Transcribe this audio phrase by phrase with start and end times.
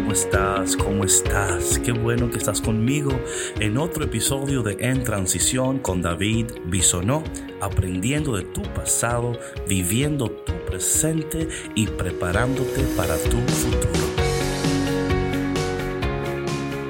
[0.00, 0.76] ¿cómo estás?
[0.76, 1.78] ¿Cómo estás?
[1.78, 3.10] Qué bueno que estás conmigo
[3.58, 7.22] en otro episodio de En Transición con David Bisonó,
[7.60, 9.38] aprendiendo de tu pasado,
[9.68, 14.06] viviendo tu presente y preparándote para tu futuro.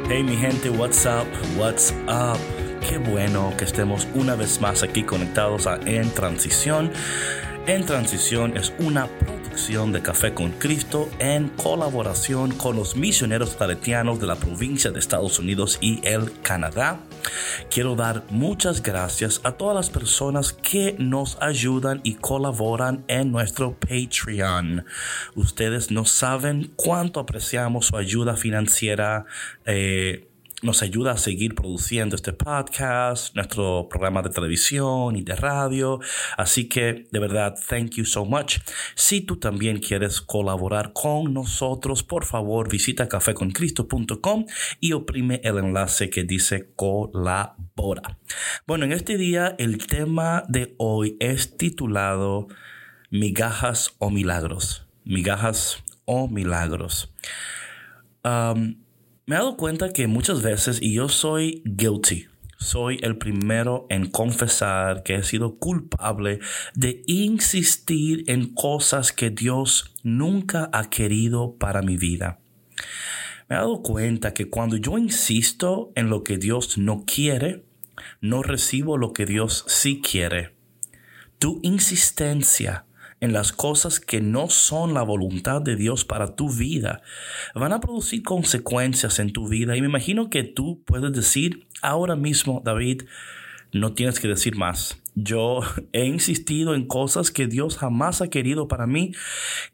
[0.09, 1.27] Hey mi gente, what's up?
[1.59, 2.39] What's up?
[2.89, 6.93] Qué bueno que estemos una vez más aquí conectados a En Transición.
[7.67, 9.09] En Transición es una
[9.69, 15.39] de Café con Cristo en colaboración con los misioneros claretianos de la provincia de Estados
[15.39, 16.99] Unidos y el Canadá.
[17.71, 23.77] Quiero dar muchas gracias a todas las personas que nos ayudan y colaboran en nuestro
[23.79, 24.87] Patreon.
[25.35, 29.27] Ustedes no saben cuánto apreciamos su ayuda financiera.
[29.67, 30.30] Eh,
[30.63, 36.01] nos ayuda a seguir produciendo este podcast, nuestro programa de televisión y de radio.
[36.37, 38.59] Así que de verdad, thank you so much.
[38.95, 44.47] Si tú también quieres colaborar con nosotros, por favor visita cafeconcristo.com
[44.81, 48.19] y oprime el enlace que dice colabora.
[48.67, 52.49] Bueno, en este día el tema de hoy es titulado
[53.11, 54.87] Migajas o Milagros.
[55.05, 57.13] Migajas o Milagros.
[58.23, 58.77] Um,
[59.31, 62.27] me he dado cuenta que muchas veces, y yo soy guilty,
[62.59, 66.41] soy el primero en confesar que he sido culpable
[66.75, 72.41] de insistir en cosas que Dios nunca ha querido para mi vida.
[73.49, 77.65] Me he dado cuenta que cuando yo insisto en lo que Dios no quiere,
[78.21, 80.57] no recibo lo que Dios sí quiere.
[81.39, 82.85] Tu insistencia
[83.21, 87.03] en las cosas que no son la voluntad de Dios para tu vida,
[87.55, 89.77] van a producir consecuencias en tu vida.
[89.77, 93.03] Y me imagino que tú puedes decir ahora mismo, David,
[93.73, 94.99] no tienes que decir más.
[95.15, 95.61] Yo
[95.93, 99.13] he insistido en cosas que Dios jamás ha querido para mí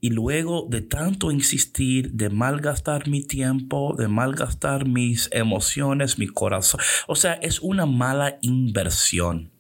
[0.01, 6.81] y luego de tanto insistir, de malgastar mi tiempo, de malgastar mis emociones, mi corazón,
[7.07, 9.51] o sea, es una mala inversión.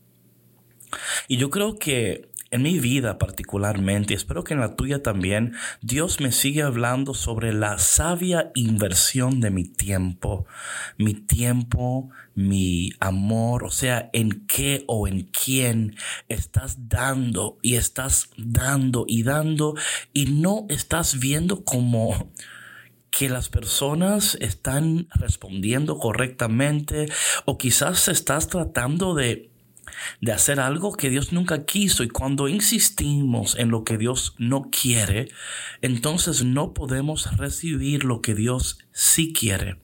[1.29, 5.55] Y yo creo que en mi vida particularmente, y espero que en la tuya también,
[5.81, 10.47] Dios me sigue hablando sobre la sabia inversión de mi tiempo,
[10.97, 15.97] mi tiempo, mi amor, o sea, en qué o en quién
[16.29, 19.75] estás dando y estás dando y dando
[20.13, 22.31] y no estás viendo como
[23.11, 27.07] que las personas están respondiendo correctamente
[27.47, 29.51] o quizás estás tratando de
[30.21, 34.71] de hacer algo que Dios nunca quiso y cuando insistimos en lo que Dios no
[34.71, 35.29] quiere,
[35.83, 39.79] entonces no podemos recibir lo que Dios sí quiere.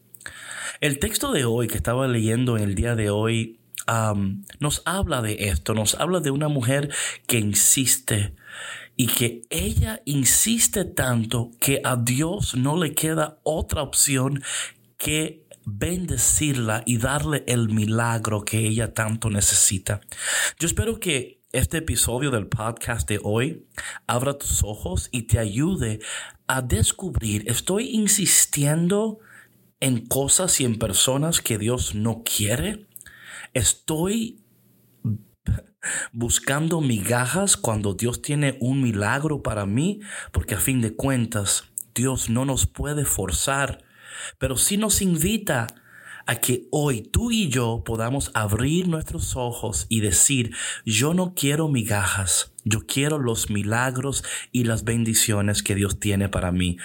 [0.81, 3.59] El texto de hoy que estaba leyendo en el día de hoy
[4.61, 6.91] nos habla de esto, nos habla de una mujer
[7.27, 8.34] que insiste
[8.97, 14.43] y que ella insiste tanto que a Dios no le queda otra opción
[14.99, 20.00] que bendecirla y darle el milagro que ella tanto necesita.
[20.59, 23.67] Yo espero que este episodio del podcast de hoy
[24.06, 26.01] abra tus ojos y te ayude
[26.47, 29.19] a descubrir, estoy insistiendo
[29.81, 32.87] en cosas y en personas que Dios no quiere.
[33.53, 34.45] Estoy
[36.12, 41.65] buscando migajas cuando Dios tiene un milagro para mí, porque a fin de cuentas
[41.95, 43.84] Dios no nos puede forzar
[44.39, 45.67] pero sí nos invita
[46.27, 51.69] a que hoy tú y yo podamos abrir nuestros ojos y decir, yo no quiero
[51.69, 56.78] migajas, yo quiero los milagros y las bendiciones que Dios tiene para mí.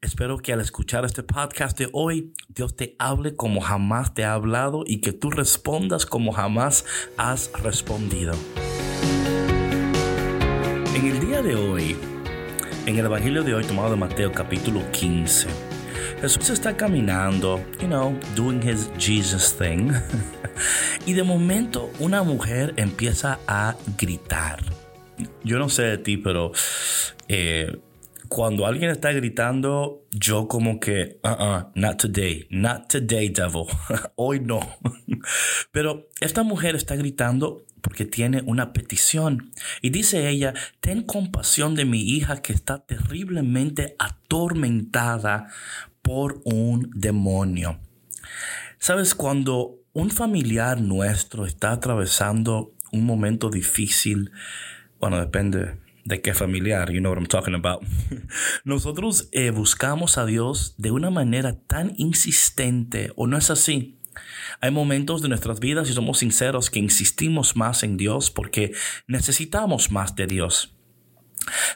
[0.00, 4.32] Espero que al escuchar este podcast de hoy, Dios te hable como jamás te ha
[4.32, 6.84] hablado y que tú respondas como jamás
[7.16, 8.34] has respondido.
[10.94, 11.96] En el día de hoy,
[12.86, 15.67] en el Evangelio de hoy tomado de Mateo capítulo 15,
[16.20, 19.92] Jesús está caminando, you know, doing his Jesus thing.
[21.06, 24.60] y de momento una mujer empieza a gritar.
[25.44, 26.52] Yo no sé de ti, pero
[27.28, 27.78] eh,
[28.28, 33.64] cuando alguien está gritando, yo como que, uh -uh, not today, not today, devil.
[34.16, 34.60] Hoy no.
[35.72, 39.52] Pero esta mujer está gritando porque tiene una petición.
[39.80, 45.48] Y dice ella, ten compasión de mi hija que está terriblemente atormentada
[46.08, 47.80] por un demonio.
[48.78, 54.32] Sabes, cuando un familiar nuestro está atravesando un momento difícil,
[54.98, 55.76] bueno, depende
[56.06, 57.82] de qué familiar, you know what I'm talking about.
[58.64, 63.98] Nosotros eh, buscamos a Dios de una manera tan insistente, ¿o no es así?
[64.62, 68.72] Hay momentos de nuestras vidas, y somos sinceros, que insistimos más en Dios porque
[69.08, 70.74] necesitamos más de Dios.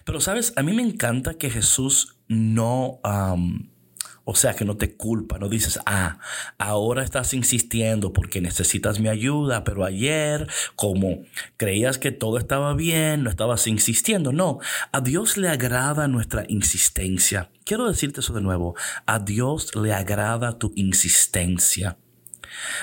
[0.06, 2.98] Pero sabes, a mí me encanta que Jesús no,
[4.24, 6.18] O sea que no te culpa, no dices, ah,
[6.58, 11.22] ahora estás insistiendo porque necesitas mi ayuda, pero ayer, como
[11.56, 14.32] creías que todo estaba bien, no estabas insistiendo.
[14.32, 14.60] No,
[14.92, 17.50] a Dios le agrada nuestra insistencia.
[17.64, 18.76] Quiero decirte eso de nuevo,
[19.06, 21.96] a Dios le agrada tu insistencia.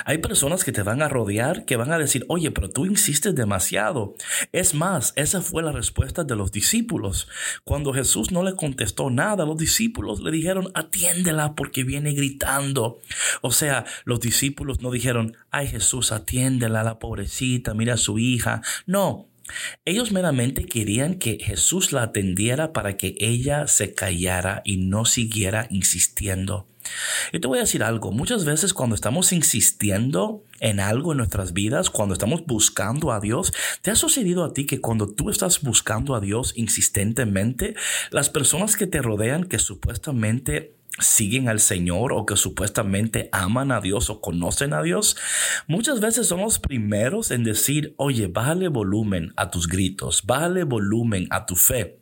[0.05, 3.35] Hay personas que te van a rodear que van a decir, oye, pero tú insistes
[3.35, 4.15] demasiado.
[4.51, 7.27] Es más, esa fue la respuesta de los discípulos.
[7.63, 12.99] Cuando Jesús no le contestó nada, los discípulos le dijeron, atiéndela porque viene gritando.
[13.41, 18.61] O sea, los discípulos no dijeron, ay Jesús, atiéndela, la pobrecita, mira a su hija.
[18.85, 19.29] No,
[19.85, 25.67] ellos meramente querían que Jesús la atendiera para que ella se callara y no siguiera
[25.69, 26.67] insistiendo.
[27.31, 31.53] Y te voy a decir algo, muchas veces cuando estamos insistiendo en algo en nuestras
[31.53, 35.61] vidas, cuando estamos buscando a Dios, ¿te ha sucedido a ti que cuando tú estás
[35.61, 37.75] buscando a Dios insistentemente,
[38.11, 43.81] las personas que te rodean que supuestamente siguen al Señor o que supuestamente aman a
[43.81, 45.17] Dios o conocen a Dios,
[45.67, 51.27] muchas veces son los primeros en decir, oye, bájale volumen a tus gritos, bájale volumen
[51.29, 51.99] a tu fe.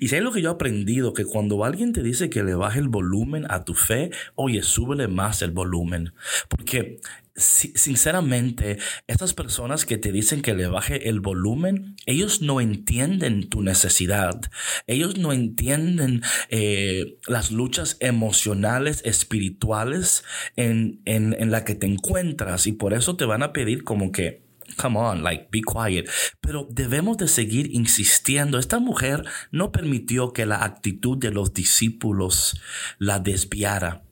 [0.00, 2.54] Y si hay lo que yo he aprendido, que cuando alguien te dice que le
[2.54, 6.12] baje el volumen a tu fe, oye, súbele más el volumen.
[6.48, 7.00] Porque
[7.36, 8.78] sinceramente,
[9.08, 14.40] estas personas que te dicen que le baje el volumen, ellos no entienden tu necesidad.
[14.86, 20.24] Ellos no entienden eh, las luchas emocionales, espirituales
[20.56, 22.66] en, en, en la que te encuentras.
[22.66, 24.43] Y por eso te van a pedir como que
[24.76, 26.08] Come on, like, be quiet.
[26.40, 28.58] Pero debemos de seguir insistiendo.
[28.58, 32.60] Esta mujer no permitió que la actitud de los discípulos
[32.98, 34.02] la desviara.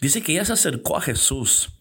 [0.00, 1.79] Dice que ella se acercó a Jesús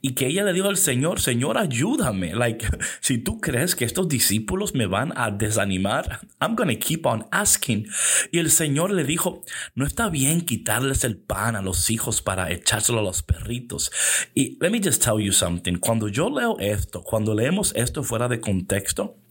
[0.00, 2.34] y que ella le dijo al Señor, Señor, ayúdame.
[2.34, 2.66] Like,
[3.00, 7.88] si tú crees que estos discípulos me van a desanimar, I'm to keep on asking.
[8.30, 9.42] Y el Señor le dijo,
[9.74, 13.90] no está bien quitarles el pan a los hijos para echárselo a los perritos.
[14.34, 15.76] Y let me just tell you something.
[15.76, 19.21] Cuando yo leo esto, cuando leemos esto fuera de contexto,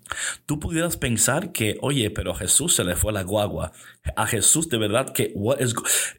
[0.46, 3.72] Tú pudieras pensar que, oye, pero a Jesús se le fue la guagua.
[4.16, 5.34] A Jesús de verdad que,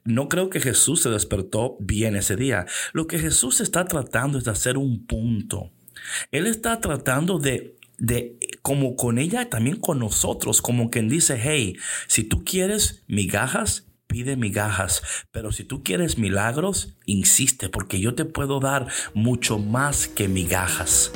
[0.05, 2.67] no creo que Jesús se despertó bien ese día.
[2.93, 5.71] Lo que Jesús está tratando es de hacer un punto.
[6.31, 11.77] Él está tratando de, de, como con ella, también con nosotros, como quien dice, hey,
[12.07, 18.25] si tú quieres migajas, pide migajas, pero si tú quieres milagros, insiste, porque yo te
[18.25, 21.13] puedo dar mucho más que migajas.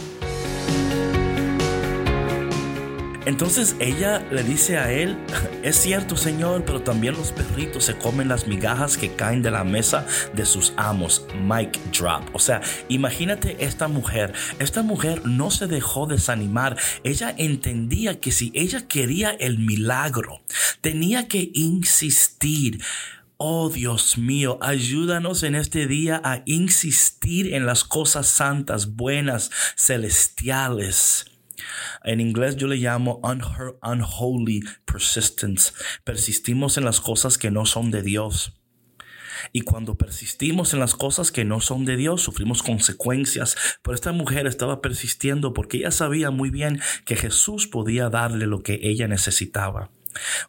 [3.26, 5.16] Entonces ella le dice a él,
[5.64, 9.64] es cierto Señor, pero también los perritos se comen las migajas que caen de la
[9.64, 11.26] mesa de sus amos.
[11.42, 12.22] Mike drop.
[12.32, 14.32] O sea, imagínate esta mujer.
[14.60, 16.76] Esta mujer no se dejó desanimar.
[17.02, 20.42] Ella entendía que si ella quería el milagro,
[20.80, 22.80] tenía que insistir.
[23.38, 31.35] Oh Dios mío, ayúdanos en este día a insistir en las cosas santas, buenas, celestiales.
[32.04, 33.20] En inglés yo le llamo
[33.82, 35.72] unholy persistence.
[36.04, 38.54] Persistimos en las cosas que no son de Dios.
[39.52, 43.56] Y cuando persistimos en las cosas que no son de Dios, sufrimos consecuencias.
[43.82, 48.62] Pero esta mujer estaba persistiendo porque ella sabía muy bien que Jesús podía darle lo
[48.62, 49.90] que ella necesitaba.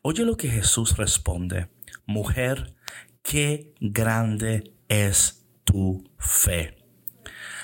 [0.02, 1.68] Oye lo que Jesús responde.
[2.06, 2.76] Mujer,
[3.22, 6.78] qué grande es tu fe.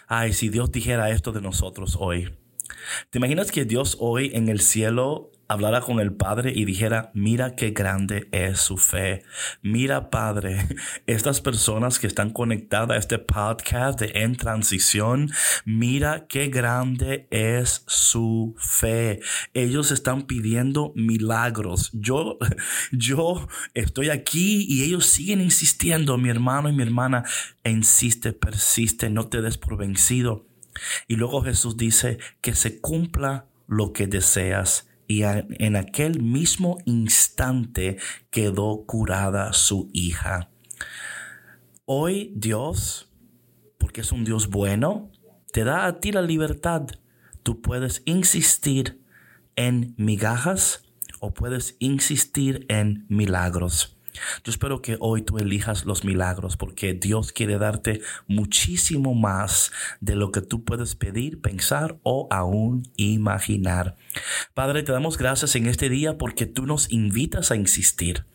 [0.07, 2.35] Ay, si Dios dijera esto de nosotros hoy.
[3.09, 7.55] ¿Te imaginas que Dios hoy en el cielo hablara con el Padre y dijera, mira
[7.55, 9.23] qué grande es su fe.
[9.61, 10.67] Mira, Padre,
[11.07, 15.31] estas personas que están conectadas a este podcast En Transición,
[15.65, 19.19] mira qué grande es su fe.
[19.53, 21.91] Ellos están pidiendo milagros.
[21.93, 22.37] Yo,
[22.91, 27.23] yo estoy aquí y ellos siguen insistiendo, mi hermano y mi hermana,
[27.63, 30.52] insiste, persiste, no te des por vencido.
[31.07, 34.89] Y luego Jesús dice que se cumpla lo que deseas.
[35.07, 37.97] Y en aquel mismo instante
[38.31, 40.49] quedó curada su hija.
[41.85, 43.11] Hoy Dios,
[43.77, 45.11] porque es un Dios bueno,
[45.51, 46.87] te da a ti la libertad.
[47.43, 49.03] Tú puedes insistir
[49.55, 50.85] en migajas
[51.19, 53.92] o puedes insistir en milagros.
[54.43, 60.15] Yo espero que hoy tú elijas los milagros porque Dios quiere darte muchísimo más de
[60.15, 63.95] lo que tú puedes pedir, pensar o aún imaginar.
[64.53, 68.25] Padre, te damos gracias en este día porque tú nos invitas a insistir,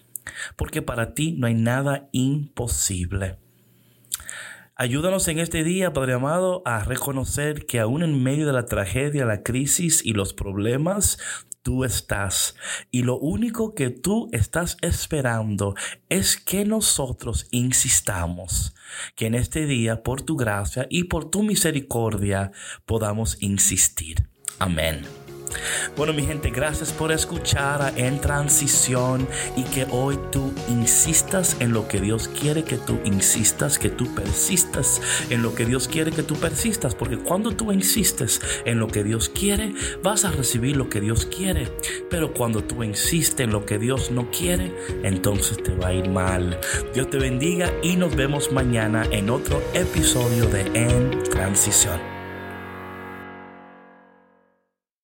[0.56, 3.38] porque para ti no hay nada imposible.
[4.80, 9.24] Ayúdanos en este día, Padre amado, a reconocer que aún en medio de la tragedia,
[9.24, 11.18] la crisis y los problemas,
[11.62, 12.54] tú estás.
[12.92, 15.74] Y lo único que tú estás esperando
[16.08, 18.76] es que nosotros insistamos,
[19.16, 22.52] que en este día, por tu gracia y por tu misericordia,
[22.86, 24.28] podamos insistir.
[24.60, 25.02] Amén.
[25.96, 29.26] Bueno, mi gente, gracias por escuchar a En Transición
[29.56, 34.14] y que hoy tú insistas en lo que Dios quiere que tú insistas, que tú
[34.14, 35.00] persistas
[35.30, 39.04] en lo que Dios quiere que tú persistas, porque cuando tú insistes en lo que
[39.04, 41.68] Dios quiere, vas a recibir lo que Dios quiere,
[42.10, 46.08] pero cuando tú insistes en lo que Dios no quiere, entonces te va a ir
[46.08, 46.58] mal.
[46.94, 52.17] Dios te bendiga y nos vemos mañana en otro episodio de En Transición.